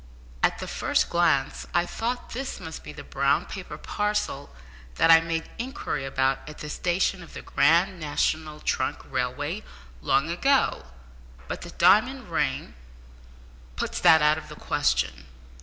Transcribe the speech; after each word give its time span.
"At 0.41 0.57
the 0.57 0.65
first 0.67 1.11
glance 1.11 1.67
I 1.75 1.85
thought 1.85 2.29
that 2.29 2.33
this 2.33 2.59
must 2.59 2.83
be 2.83 2.91
the 2.91 3.03
brown 3.03 3.45
paper 3.45 3.77
parcel 3.77 4.49
that 4.95 5.11
I 5.11 5.19
made 5.21 5.51
inquiry 5.59 6.05
about 6.05 6.39
at 6.49 6.57
the 6.57 6.69
station 6.71 7.21
of 7.21 7.35
the 7.35 7.43
Grand 7.43 7.99
National 7.99 8.59
Trunk 8.61 8.97
Railway 9.11 9.61
long 10.01 10.31
ago, 10.31 10.87
but 11.47 11.61
the 11.61 11.69
diamond 11.69 12.31
ring 12.31 12.73
puts 13.75 13.99
that 13.99 14.23
out 14.23 14.39
of 14.39 14.49
the 14.49 14.55
question. 14.55 15.25